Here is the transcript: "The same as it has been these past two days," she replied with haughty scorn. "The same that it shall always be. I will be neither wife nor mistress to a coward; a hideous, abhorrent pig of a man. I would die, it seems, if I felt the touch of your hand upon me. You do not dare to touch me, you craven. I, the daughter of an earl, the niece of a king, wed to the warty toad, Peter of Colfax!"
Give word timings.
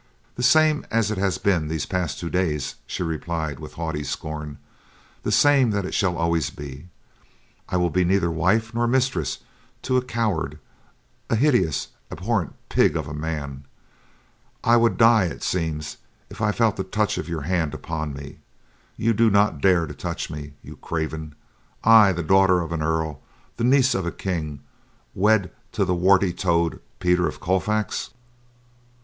"The 0.33 0.41
same 0.41 0.83
as 0.89 1.11
it 1.11 1.19
has 1.19 1.37
been 1.37 1.67
these 1.67 1.85
past 1.85 2.19
two 2.19 2.31
days," 2.31 2.73
she 2.87 3.03
replied 3.03 3.59
with 3.59 3.73
haughty 3.73 4.03
scorn. 4.03 4.57
"The 5.21 5.31
same 5.31 5.69
that 5.69 5.85
it 5.85 5.93
shall 5.93 6.17
always 6.17 6.49
be. 6.49 6.87
I 7.69 7.77
will 7.77 7.91
be 7.91 8.03
neither 8.03 8.31
wife 8.31 8.73
nor 8.73 8.87
mistress 8.87 9.41
to 9.83 9.97
a 9.97 10.01
coward; 10.03 10.57
a 11.29 11.35
hideous, 11.35 11.89
abhorrent 12.09 12.55
pig 12.67 12.97
of 12.97 13.07
a 13.07 13.13
man. 13.13 13.65
I 14.63 14.75
would 14.75 14.97
die, 14.97 15.25
it 15.25 15.43
seems, 15.43 15.97
if 16.31 16.41
I 16.41 16.51
felt 16.51 16.77
the 16.77 16.83
touch 16.83 17.19
of 17.19 17.29
your 17.29 17.41
hand 17.41 17.75
upon 17.75 18.11
me. 18.11 18.39
You 18.97 19.13
do 19.13 19.29
not 19.29 19.61
dare 19.61 19.85
to 19.85 19.93
touch 19.93 20.31
me, 20.31 20.53
you 20.63 20.77
craven. 20.77 21.35
I, 21.83 22.11
the 22.11 22.23
daughter 22.23 22.59
of 22.61 22.71
an 22.71 22.81
earl, 22.81 23.21
the 23.57 23.63
niece 23.63 23.93
of 23.93 24.07
a 24.07 24.11
king, 24.11 24.61
wed 25.13 25.51
to 25.73 25.85
the 25.85 25.93
warty 25.93 26.33
toad, 26.33 26.79
Peter 26.97 27.27
of 27.27 27.39
Colfax!" 27.39 28.09